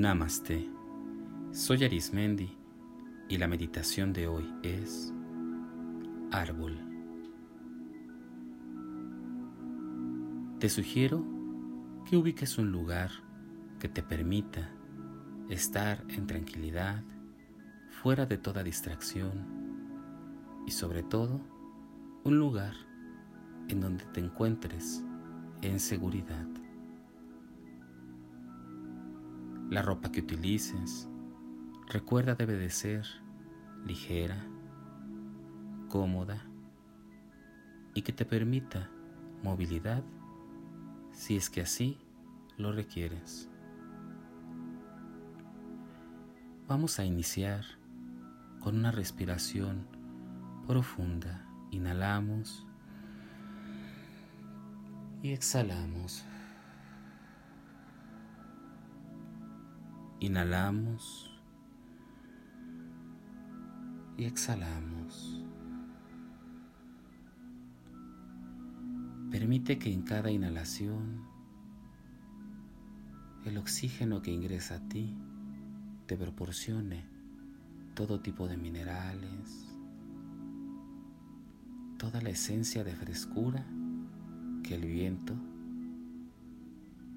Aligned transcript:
Namaste. 0.00 0.70
Soy 1.52 1.84
Arismendi 1.84 2.56
y 3.28 3.36
la 3.36 3.46
meditación 3.46 4.14
de 4.14 4.26
hoy 4.26 4.50
es 4.62 5.12
árbol. 6.30 6.78
Te 10.58 10.70
sugiero 10.70 11.22
que 12.08 12.16
ubiques 12.16 12.56
un 12.56 12.72
lugar 12.72 13.10
que 13.78 13.88
te 13.88 14.02
permita 14.02 14.70
estar 15.50 16.02
en 16.08 16.26
tranquilidad, 16.26 17.04
fuera 17.90 18.24
de 18.24 18.38
toda 18.38 18.64
distracción 18.64 19.44
y 20.66 20.70
sobre 20.70 21.02
todo 21.02 21.38
un 22.24 22.38
lugar 22.38 22.74
en 23.68 23.80
donde 23.80 24.06
te 24.06 24.20
encuentres 24.20 25.04
en 25.60 25.78
seguridad. 25.78 26.51
La 29.72 29.80
ropa 29.80 30.12
que 30.12 30.20
utilices, 30.20 31.08
recuerda 31.88 32.34
debe 32.34 32.56
de 32.56 32.68
ser 32.68 33.06
ligera, 33.86 34.36
cómoda 35.88 36.44
y 37.94 38.02
que 38.02 38.12
te 38.12 38.26
permita 38.26 38.90
movilidad 39.42 40.04
si 41.12 41.38
es 41.38 41.48
que 41.48 41.62
así 41.62 41.96
lo 42.58 42.72
requieres. 42.72 43.48
Vamos 46.68 46.98
a 46.98 47.06
iniciar 47.06 47.64
con 48.60 48.76
una 48.76 48.90
respiración 48.92 49.86
profunda. 50.66 51.48
Inhalamos 51.70 52.66
y 55.22 55.32
exhalamos. 55.32 56.26
Inhalamos 60.22 61.28
y 64.16 64.24
exhalamos. 64.24 65.42
Permite 69.32 69.80
que 69.80 69.92
en 69.92 70.02
cada 70.02 70.30
inhalación 70.30 71.24
el 73.44 73.58
oxígeno 73.58 74.22
que 74.22 74.30
ingresa 74.30 74.76
a 74.76 74.88
ti 74.88 75.12
te 76.06 76.16
proporcione 76.16 77.04
todo 77.94 78.20
tipo 78.20 78.46
de 78.46 78.56
minerales, 78.56 79.74
toda 81.98 82.22
la 82.22 82.30
esencia 82.30 82.84
de 82.84 82.94
frescura 82.94 83.66
que 84.62 84.76
el 84.76 84.82
viento 84.82 85.34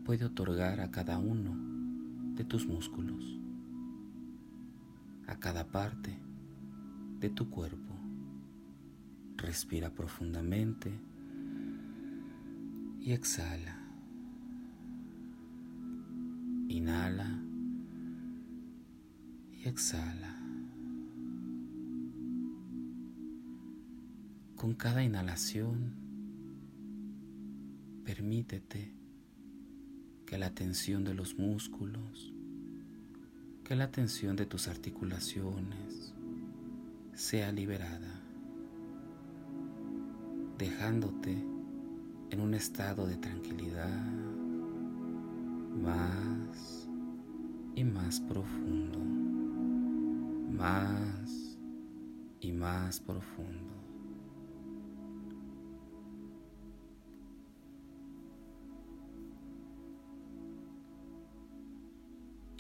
puede 0.06 0.26
otorgar 0.26 0.80
a 0.80 0.90
cada 0.90 1.20
uno 1.20 1.75
de 2.36 2.44
tus 2.44 2.68
músculos, 2.68 3.40
a 5.28 5.38
cada 5.40 5.72
parte 5.72 6.20
de 7.20 7.30
tu 7.30 7.50
cuerpo. 7.50 7.94
Respira 9.38 9.90
profundamente 9.90 10.92
y 13.00 13.14
exhala. 13.14 13.82
Inhala 16.68 17.40
y 19.52 19.68
exhala. 19.68 20.36
Con 24.56 24.74
cada 24.74 25.04
inhalación, 25.04 25.94
permítete 28.04 29.05
que 30.26 30.38
la 30.38 30.50
tensión 30.50 31.04
de 31.04 31.14
los 31.14 31.38
músculos, 31.38 32.34
que 33.64 33.76
la 33.76 33.92
tensión 33.92 34.36
de 34.36 34.46
tus 34.46 34.68
articulaciones 34.68 36.14
sea 37.14 37.52
liberada, 37.52 38.22
dejándote 40.58 41.32
en 42.32 42.42
un 42.42 42.54
estado 42.54 43.06
de 43.06 43.18
tranquilidad 43.18 44.04
más 45.82 46.88
y 47.76 47.84
más 47.84 48.20
profundo, 48.22 49.00
más 50.52 51.58
y 52.40 52.52
más 52.52 53.00
profundo. 53.00 53.65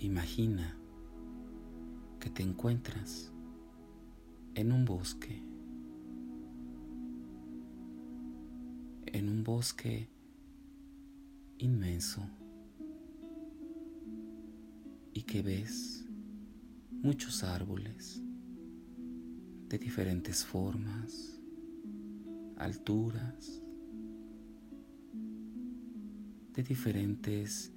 Imagina 0.05 0.77
que 2.19 2.29
te 2.29 2.43
encuentras 2.43 3.33
en 4.53 4.71
un 4.71 4.85
bosque, 4.85 5.41
en 9.07 9.29
un 9.29 9.43
bosque 9.43 10.07
inmenso 11.57 12.21
y 15.11 15.23
que 15.23 15.41
ves 15.41 16.05
muchos 16.91 17.43
árboles 17.43 18.21
de 19.69 19.79
diferentes 19.79 20.45
formas, 20.45 21.41
alturas, 22.57 23.59
de 26.53 26.61
diferentes 26.61 27.73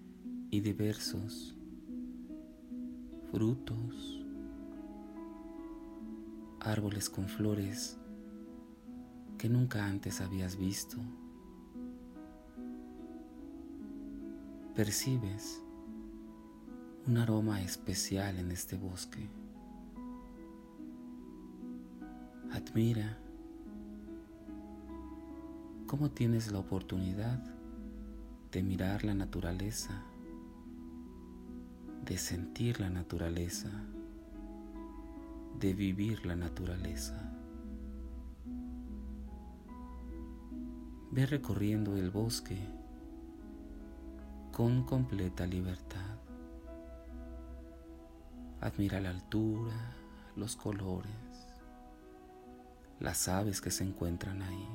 y 0.51 0.61
diversos 0.61 1.58
frutos, 3.31 4.25
árboles 6.61 7.11
con 7.11 7.29
flores 7.29 7.99
que 9.37 9.49
nunca 9.49 9.87
antes 9.87 10.21
habías 10.21 10.57
visto. 10.57 10.97
Percibes 14.75 15.63
un 17.07 17.19
aroma 17.19 17.61
especial 17.63 18.39
en 18.39 18.51
este 18.51 18.77
bosque. 18.77 19.29
Admira 22.53 23.19
cómo 25.87 26.11
tienes 26.11 26.51
la 26.51 26.61
oportunidad 26.61 27.43
de 28.53 28.63
mirar 28.63 29.05
la 29.05 29.15
naturaleza 29.15 30.03
de 32.09 32.17
sentir 32.17 32.81
la 32.81 32.89
naturaleza, 32.89 33.69
de 35.61 35.75
vivir 35.75 36.25
la 36.25 36.37
naturaleza. 36.37 37.21
Ve 41.11 41.27
recorriendo 41.27 41.99
el 41.99 42.11
bosque 42.11 42.59
con 44.53 44.85
completa 44.85 45.47
libertad. 45.47 46.17
Admira 48.63 49.01
la 49.03 49.11
altura, 49.11 49.77
los 50.35 50.57
colores, 50.57 51.13
las 53.01 53.29
aves 53.29 53.61
que 53.61 53.71
se 53.71 53.85
encuentran 53.85 54.41
ahí. 54.41 54.69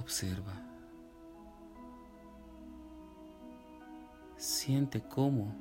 Observa. 0.00 0.71
Siente 4.64 5.00
cómo 5.00 5.52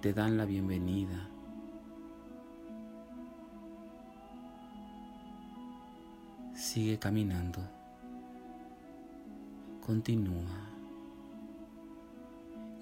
te 0.00 0.14
dan 0.14 0.38
la 0.38 0.46
bienvenida. 0.46 1.28
Sigue 6.54 6.98
caminando. 6.98 7.60
Continúa. 9.84 10.70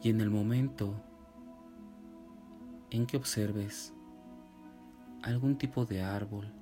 Y 0.00 0.10
en 0.10 0.20
el 0.20 0.30
momento 0.30 0.94
en 2.90 3.04
que 3.04 3.16
observes 3.16 3.92
algún 5.24 5.58
tipo 5.58 5.84
de 5.84 6.02
árbol 6.04 6.52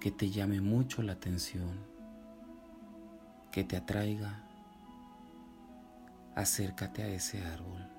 que 0.00 0.12
te 0.12 0.30
llame 0.30 0.60
mucho 0.60 1.02
la 1.02 1.14
atención, 1.14 1.80
que 3.50 3.64
te 3.64 3.76
atraiga, 3.76 4.44
acércate 6.36 7.02
a 7.02 7.08
ese 7.08 7.44
árbol. 7.44 7.93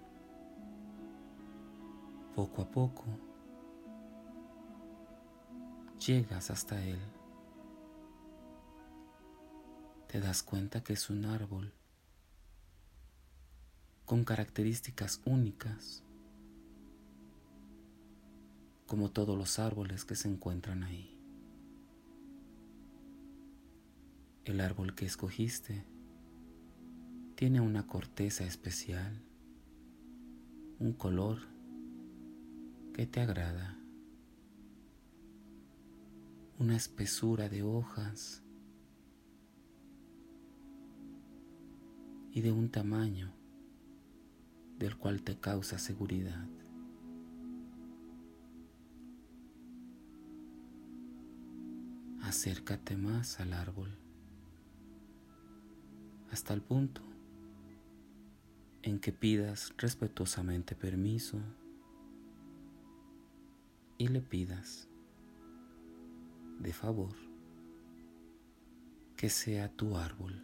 Poco 2.36 2.64
a 2.64 2.70
poco 2.70 3.06
llegas 6.06 6.52
hasta 6.52 6.84
él. 6.86 7.00
Te 10.08 10.20
das 10.20 10.44
cuenta 10.44 10.84
que 10.84 10.94
es 10.94 11.10
un 11.10 11.26
árbol 11.26 11.74
con 14.04 14.24
características 14.24 15.22
únicas, 15.26 16.04
como 18.86 19.12
todos 19.12 19.38
los 19.38 19.58
árboles 19.58 20.06
que 20.06 20.16
se 20.16 20.28
encuentran 20.28 20.84
ahí. 20.84 21.18
El 24.44 24.60
árbol 24.60 24.94
que 24.94 25.06
escogiste 25.06 25.86
tiene 27.36 27.62
una 27.62 27.88
corteza 27.88 28.44
especial 28.44 29.24
un 30.80 30.94
color 30.94 31.55
que 32.96 33.06
te 33.06 33.20
agrada, 33.20 33.78
una 36.58 36.78
espesura 36.78 37.50
de 37.50 37.62
hojas 37.62 38.42
y 42.32 42.40
de 42.40 42.54
un 42.54 42.70
tamaño 42.70 43.34
del 44.80 44.96
cual 44.96 45.24
te 45.24 45.38
causa 45.38 45.78
seguridad. 45.78 46.48
Acércate 52.22 52.96
más 52.96 53.42
al 53.42 53.52
árbol 53.52 53.90
hasta 56.32 56.54
el 56.54 56.62
punto 56.62 57.02
en 58.84 59.00
que 59.00 59.12
pidas 59.12 59.74
respetuosamente 59.78 60.76
permiso 60.76 61.42
y 63.98 64.08
le 64.08 64.22
pidas 64.22 64.88
de 66.60 66.74
favor 66.74 67.16
que 69.16 69.30
sea 69.30 69.70
tu 69.70 69.96
árbol, 69.96 70.44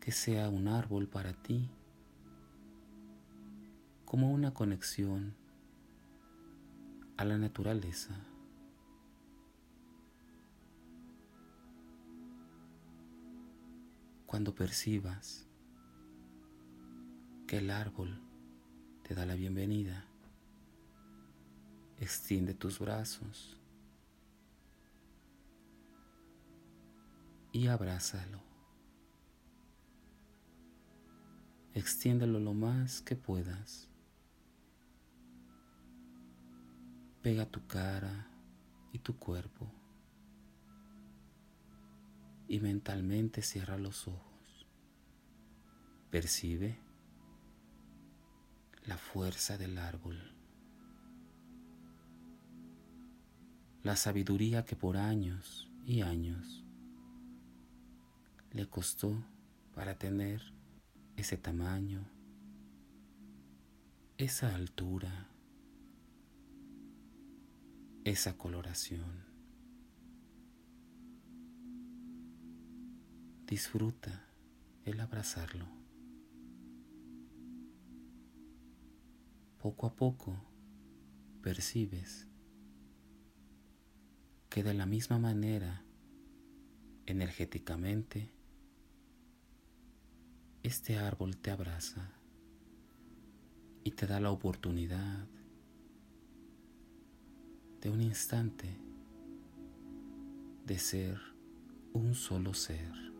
que 0.00 0.12
sea 0.12 0.48
un 0.48 0.68
árbol 0.68 1.08
para 1.08 1.34
ti, 1.34 1.68
como 4.04 4.32
una 4.32 4.54
conexión 4.54 5.34
a 7.18 7.24
la 7.24 7.36
naturaleza. 7.36 8.14
Cuando 14.24 14.54
percibas 14.54 15.46
que 17.46 17.58
el 17.58 17.70
árbol 17.70 18.25
te 19.06 19.14
da 19.14 19.24
la 19.24 19.36
bienvenida, 19.36 20.04
extiende 22.00 22.54
tus 22.54 22.80
brazos 22.80 23.56
y 27.52 27.68
abrázalo. 27.68 28.42
Extiéndelo 31.72 32.40
lo 32.40 32.52
más 32.52 33.00
que 33.00 33.14
puedas. 33.14 33.88
Pega 37.22 37.46
tu 37.46 37.64
cara 37.68 38.28
y 38.92 38.98
tu 38.98 39.16
cuerpo 39.20 39.70
y 42.48 42.58
mentalmente 42.58 43.40
cierra 43.42 43.78
los 43.78 44.08
ojos. 44.08 44.66
Percibe 46.10 46.85
la 48.86 48.96
fuerza 48.96 49.58
del 49.58 49.78
árbol, 49.78 50.16
la 53.82 53.96
sabiduría 53.96 54.64
que 54.64 54.76
por 54.76 54.96
años 54.96 55.68
y 55.84 56.02
años 56.02 56.64
le 58.52 58.68
costó 58.68 59.24
para 59.74 59.98
tener 59.98 60.40
ese 61.16 61.36
tamaño, 61.36 62.08
esa 64.18 64.54
altura, 64.54 65.28
esa 68.04 68.38
coloración. 68.38 69.26
Disfruta 73.46 74.24
el 74.84 75.00
abrazarlo. 75.00 75.75
Poco 79.66 79.88
a 79.88 79.96
poco 79.96 80.32
percibes 81.42 82.28
que 84.48 84.62
de 84.62 84.74
la 84.74 84.86
misma 84.86 85.18
manera, 85.18 85.82
energéticamente, 87.04 88.30
este 90.62 90.98
árbol 90.98 91.36
te 91.38 91.50
abraza 91.50 92.12
y 93.82 93.90
te 93.90 94.06
da 94.06 94.20
la 94.20 94.30
oportunidad 94.30 95.26
de 97.80 97.90
un 97.90 98.02
instante 98.02 98.78
de 100.64 100.78
ser 100.78 101.18
un 101.92 102.14
solo 102.14 102.54
ser. 102.54 103.15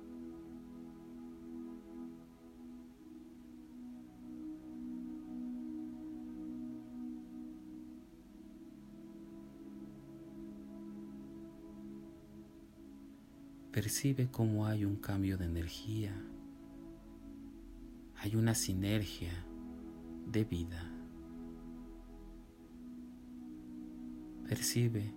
Percibe 13.76 14.30
cómo 14.30 14.64
hay 14.64 14.86
un 14.86 14.96
cambio 14.96 15.36
de 15.36 15.44
energía, 15.44 16.14
hay 18.16 18.34
una 18.34 18.54
sinergia 18.54 19.44
de 20.32 20.44
vida. 20.44 20.90
Percibe 24.48 25.12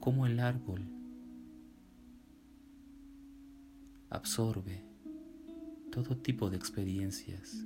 cómo 0.00 0.26
el 0.26 0.40
árbol 0.40 0.82
absorbe 4.08 4.82
todo 5.92 6.16
tipo 6.16 6.50
de 6.50 6.56
experiencias 6.56 7.64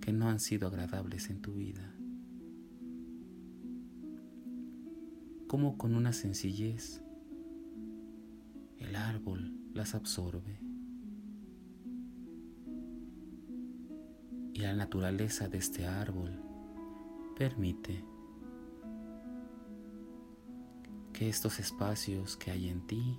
que 0.00 0.10
no 0.10 0.30
han 0.30 0.40
sido 0.40 0.68
agradables 0.68 1.28
en 1.28 1.42
tu 1.42 1.52
vida. 1.52 1.94
Como 5.46 5.76
con 5.76 5.94
una 5.94 6.14
sencillez 6.14 7.02
el 8.78 8.96
árbol 8.96 9.52
las 9.74 9.94
absorbe. 9.94 10.60
Y 14.54 14.60
la 14.60 14.74
naturaleza 14.74 15.48
de 15.48 15.58
este 15.58 15.86
árbol 15.86 16.32
permite 17.36 18.04
que 21.12 21.28
estos 21.28 21.58
espacios 21.60 22.36
que 22.36 22.50
hay 22.50 22.68
en 22.68 22.86
ti 22.86 23.18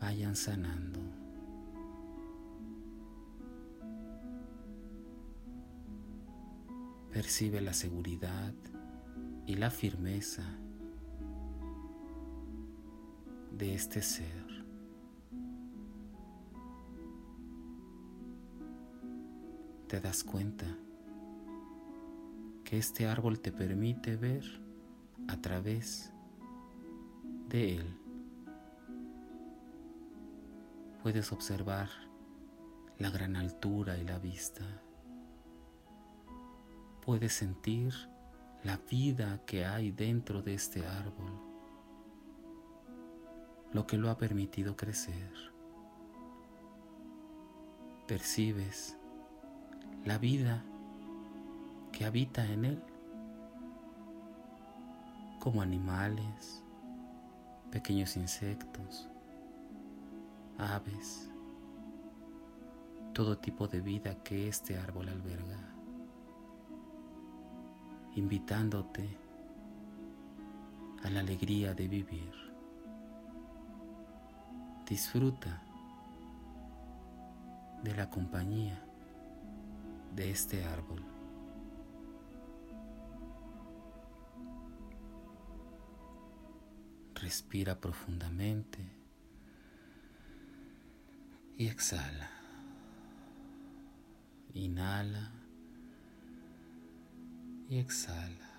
vayan 0.00 0.34
sanando. 0.34 1.00
Percibe 7.12 7.60
la 7.60 7.72
seguridad 7.72 8.54
y 9.46 9.56
la 9.56 9.70
firmeza 9.70 10.44
de 13.60 13.74
este 13.74 14.00
ser. 14.00 14.64
Te 19.86 20.00
das 20.00 20.24
cuenta 20.24 20.64
que 22.64 22.78
este 22.78 23.06
árbol 23.06 23.38
te 23.40 23.52
permite 23.52 24.16
ver 24.16 24.44
a 25.28 25.36
través 25.42 26.10
de 27.50 27.76
él. 27.76 27.98
Puedes 31.02 31.30
observar 31.30 31.90
la 32.98 33.10
gran 33.10 33.36
altura 33.36 33.98
y 33.98 34.04
la 34.04 34.18
vista. 34.18 34.64
Puedes 37.04 37.34
sentir 37.34 37.92
la 38.64 38.78
vida 38.90 39.42
que 39.44 39.66
hay 39.66 39.90
dentro 39.90 40.40
de 40.40 40.54
este 40.54 40.86
árbol 40.86 41.49
lo 43.72 43.86
que 43.86 43.96
lo 43.96 44.10
ha 44.10 44.18
permitido 44.18 44.76
crecer. 44.76 45.32
Percibes 48.06 48.96
la 50.04 50.18
vida 50.18 50.64
que 51.92 52.04
habita 52.04 52.44
en 52.46 52.64
él, 52.64 52.82
como 55.38 55.62
animales, 55.62 56.62
pequeños 57.70 58.16
insectos, 58.16 59.08
aves, 60.58 61.30
todo 63.12 63.38
tipo 63.38 63.68
de 63.68 63.80
vida 63.80 64.22
que 64.22 64.48
este 64.48 64.78
árbol 64.78 65.08
alberga, 65.08 65.58
invitándote 68.16 69.08
a 71.04 71.10
la 71.10 71.20
alegría 71.20 71.74
de 71.74 71.88
vivir. 71.88 72.49
Disfruta 74.90 75.62
de 77.84 77.94
la 77.94 78.10
compañía 78.10 78.84
de 80.16 80.32
este 80.32 80.64
árbol. 80.64 81.04
Respira 87.14 87.78
profundamente 87.78 88.80
y 91.56 91.68
exhala. 91.68 92.28
Inhala 94.54 95.30
y 97.68 97.78
exhala. 97.78 98.50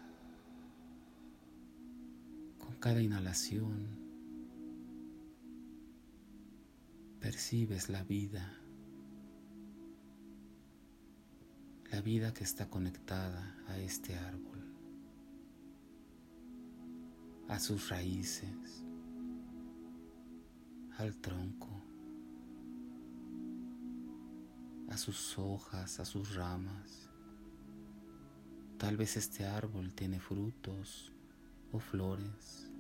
Con 2.58 2.76
cada 2.76 3.02
inhalación 3.02 4.01
percibes 7.32 7.88
la 7.88 8.04
vida, 8.04 8.46
la 11.90 12.02
vida 12.02 12.34
que 12.34 12.44
está 12.44 12.70
conectada 12.70 13.56
a 13.70 13.78
este 13.78 14.18
árbol, 14.18 14.66
a 17.48 17.58
sus 17.58 17.88
raíces, 17.88 18.84
al 20.98 21.16
tronco, 21.22 21.70
a 24.90 24.98
sus 24.98 25.40
hojas, 25.40 26.02
a 26.02 26.04
sus 26.04 26.36
ramas. 26.36 27.10
Tal 28.78 28.98
vez 28.98 29.16
este 29.16 29.46
árbol 29.46 29.94
tiene 29.94 30.20
frutos 30.20 31.14
o 31.72 31.80
flores. 31.80 32.71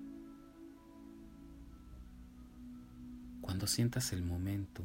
Cuando 3.51 3.67
sientas 3.67 4.13
el 4.13 4.23
momento 4.23 4.81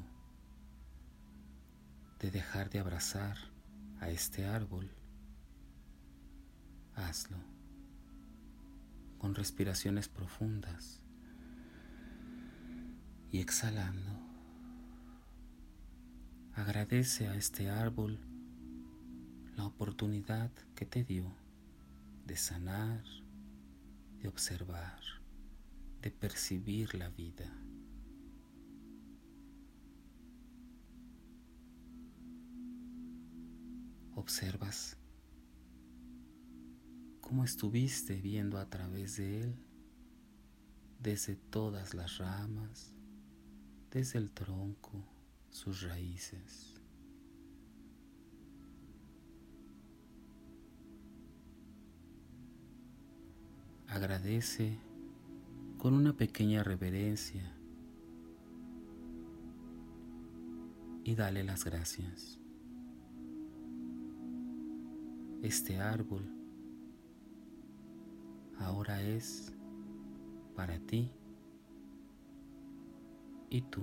de 2.19 2.33
dejar 2.33 2.69
de 2.69 2.81
abrazar 2.81 3.37
a 4.01 4.11
este 4.11 4.45
árbol, 4.45 4.91
hazlo 6.97 7.37
con 9.19 9.37
respiraciones 9.37 10.09
profundas 10.09 11.01
y 13.31 13.39
exhalando. 13.39 14.11
Agradece 16.57 17.29
a 17.29 17.37
este 17.37 17.71
árbol 17.71 18.19
la 19.57 19.65
oportunidad 19.65 20.51
que 20.75 20.87
te 20.87 21.05
dio 21.05 21.33
de 22.27 22.37
sanar, 22.37 23.05
de 24.21 24.27
observar, 24.27 24.99
de 26.03 26.11
percibir 26.11 26.97
la 26.97 27.11
vida. 27.11 27.49
Observas 34.27 34.97
cómo 37.21 37.45
estuviste 37.45 38.17
viendo 38.21 38.59
a 38.59 38.69
través 38.69 39.19
de 39.19 39.43
él, 39.43 39.55
desde 40.99 41.37
todas 41.37 41.95
las 41.95 42.19
ramas, 42.19 42.93
desde 43.93 44.19
el 44.19 44.33
tronco, 44.33 45.05
sus 45.51 45.83
raíces. 45.83 46.75
Agradece 53.87 54.77
con 55.79 55.95
una 55.95 56.17
pequeña 56.17 56.65
reverencia 56.65 57.57
y 61.05 61.15
dale 61.15 61.45
las 61.45 61.65
gracias. 61.65 62.41
Este 65.47 65.79
árbol 65.79 66.25
ahora 68.59 69.01
es 69.01 69.55
para 70.57 70.77
ti 70.81 71.13
y 73.49 73.63
tú 73.63 73.83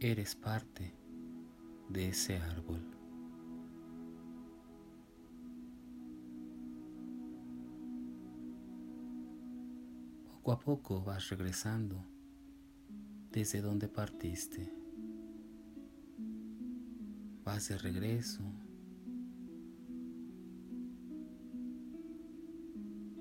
eres 0.00 0.34
parte 0.34 0.96
de 1.90 2.08
ese 2.08 2.38
árbol. 2.38 2.82
Poco 10.26 10.50
a 10.50 10.58
poco 10.58 11.04
vas 11.04 11.28
regresando 11.28 12.04
desde 13.30 13.60
donde 13.60 13.86
partiste. 13.86 14.74
Vas 17.44 17.68
de 17.68 17.78
regreso 17.78 18.42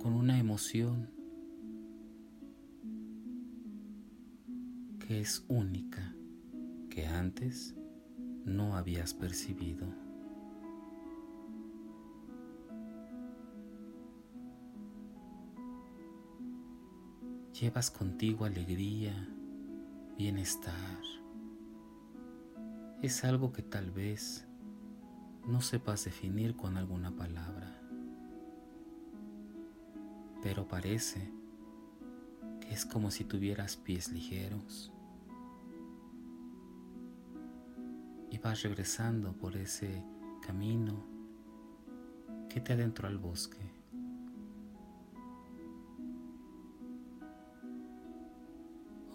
con 0.03 0.15
una 0.15 0.37
emoción 0.37 1.09
que 4.99 5.21
es 5.21 5.45
única, 5.47 6.13
que 6.89 7.07
antes 7.07 7.73
no 8.43 8.75
habías 8.75 9.13
percibido. 9.13 9.87
Llevas 17.61 17.89
contigo 17.89 18.43
alegría, 18.43 19.29
bienestar. 20.17 20.99
Es 23.01 23.23
algo 23.23 23.53
que 23.53 23.61
tal 23.61 23.89
vez 23.91 24.45
no 25.47 25.61
sepas 25.61 26.03
definir 26.03 26.57
con 26.57 26.75
alguna 26.75 27.15
palabra, 27.15 27.82
pero 30.43 30.67
parece 30.67 31.31
que 32.59 32.73
es 32.73 32.85
como 32.85 33.09
si 33.09 33.23
tuvieras 33.23 33.77
pies 33.77 34.11
ligeros 34.11 34.91
y 38.29 38.37
vas 38.39 38.61
regresando 38.61 39.31
por 39.31 39.55
ese 39.55 40.03
camino 40.45 41.05
que 42.49 42.59
te 42.59 42.73
adentró 42.73 43.07
al 43.07 43.17
bosque. 43.17 43.71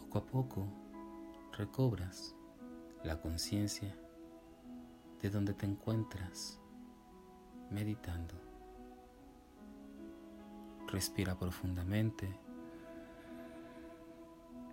Poco 0.00 0.18
a 0.18 0.24
poco 0.24 0.66
recobras 1.52 2.34
la 3.04 3.20
conciencia 3.20 3.94
de 5.20 5.28
donde 5.28 5.52
te 5.52 5.66
encuentras 5.66 6.58
meditando. 7.70 8.47
Respira 10.90 11.38
profundamente 11.38 12.34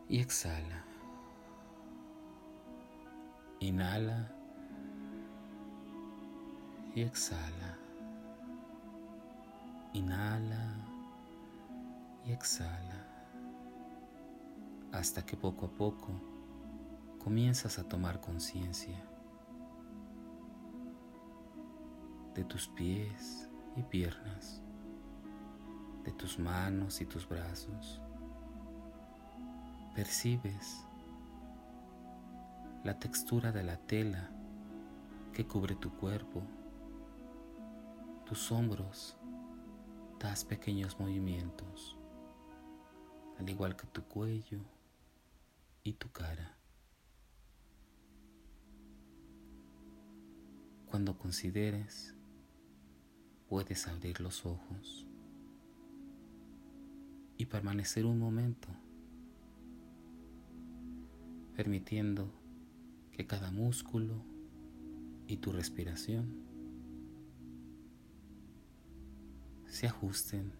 y 0.07 0.19
exhala. 0.21 0.85
Inhala 3.59 4.31
y 6.95 7.01
exhala. 7.01 7.77
Inhala 9.93 10.73
y 12.25 12.31
exhala. 12.31 13.05
Hasta 14.93 15.25
que 15.25 15.35
poco 15.35 15.65
a 15.65 15.69
poco 15.69 16.07
comienzas 17.19 17.77
a 17.77 17.83
tomar 17.83 18.21
conciencia 18.21 19.03
de 22.33 22.43
tus 22.45 22.67
pies 22.67 23.49
y 23.75 23.81
piernas, 23.83 24.61
de 26.05 26.11
tus 26.11 26.37
manos 26.37 27.01
y 27.01 27.05
tus 27.05 27.27
brazos. 27.27 27.99
Percibes 29.95 30.85
la 32.83 32.99
textura 32.99 33.51
de 33.51 33.63
la 33.63 33.77
tela 33.77 34.29
que 35.33 35.47
cubre 35.47 35.75
tu 35.75 35.91
cuerpo, 35.97 36.43
tus 38.25 38.51
hombros, 38.51 39.17
das 40.19 40.45
pequeños 40.45 40.99
movimientos, 40.99 41.97
al 43.39 43.49
igual 43.49 43.75
que 43.75 43.87
tu 43.87 44.03
cuello 44.03 44.59
y 45.83 45.93
tu 45.93 46.11
cara. 46.11 46.55
Cuando 50.85 51.17
consideres, 51.17 52.13
puedes 53.49 53.87
abrir 53.87 54.21
los 54.21 54.45
ojos 54.45 55.05
y 57.37 57.45
permanecer 57.45 58.05
un 58.05 58.19
momento, 58.19 58.69
permitiendo 61.55 62.31
que 63.11 63.25
cada 63.25 63.51
músculo 63.51 64.23
y 65.27 65.37
tu 65.37 65.51
respiración 65.51 66.45
se 69.67 69.87
ajusten 69.87 70.53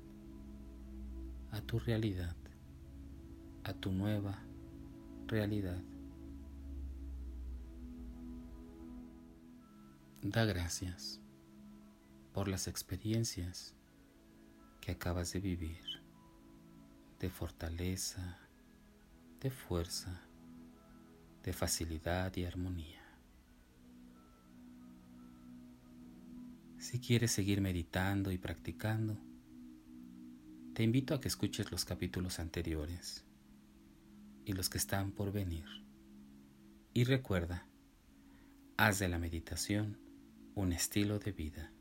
a 1.51 1.61
tu 1.61 1.79
realidad, 1.79 2.35
a 3.63 3.73
tu 3.73 3.91
nueva 3.91 4.39
realidad. 5.27 5.81
Da 10.21 10.43
gracias 10.43 11.21
por 12.33 12.47
las 12.47 12.67
experiencias 12.67 13.73
que 14.81 14.91
acabas 14.91 15.31
de 15.31 15.39
vivir, 15.39 15.94
de 17.19 17.29
fortaleza, 17.29 18.39
de 19.39 19.49
fuerza, 19.51 20.21
de 21.43 21.53
facilidad 21.53 22.35
y 22.35 22.45
armonía. 22.45 23.01
Si 26.77 26.99
quieres 26.99 27.31
seguir 27.31 27.61
meditando 27.61 28.31
y 28.31 28.37
practicando, 28.37 29.17
te 30.73 30.83
invito 30.83 31.13
a 31.13 31.21
que 31.21 31.27
escuches 31.27 31.71
los 31.71 31.85
capítulos 31.85 32.39
anteriores 32.39 33.23
y 34.45 34.53
los 34.53 34.69
que 34.69 34.77
están 34.77 35.11
por 35.11 35.31
venir. 35.31 35.65
Y 36.93 37.03
recuerda, 37.05 37.65
haz 38.77 38.99
de 38.99 39.07
la 39.07 39.17
meditación 39.17 39.97
un 40.53 40.73
estilo 40.73 41.19
de 41.19 41.31
vida. 41.31 41.71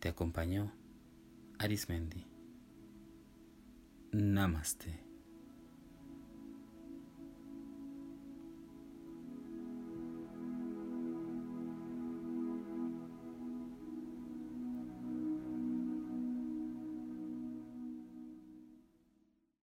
Te 0.00 0.08
acompañó 0.08 0.72
Arismendi. 1.58 2.31
Namaste. 4.12 5.11